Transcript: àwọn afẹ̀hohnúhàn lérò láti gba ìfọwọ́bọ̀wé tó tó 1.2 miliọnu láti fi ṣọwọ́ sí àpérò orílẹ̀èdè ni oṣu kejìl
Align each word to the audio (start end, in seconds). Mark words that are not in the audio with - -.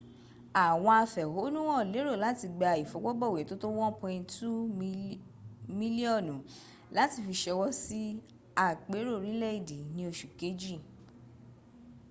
àwọn 0.65 0.93
afẹ̀hohnúhàn 1.03 1.89
lérò 1.93 2.13
láti 2.23 2.45
gba 2.55 2.69
ìfọwọ́bọ̀wé 2.83 3.39
tó 3.49 3.55
tó 3.61 3.67
1.2 3.85 4.49
miliọnu 5.79 6.35
láti 6.97 7.17
fi 7.25 7.33
ṣọwọ́ 7.43 7.69
sí 7.83 7.99
àpérò 8.65 9.11
orílẹ̀èdè 9.19 9.77
ni 9.95 10.01
oṣu 10.09 10.27
kejìl 10.39 10.81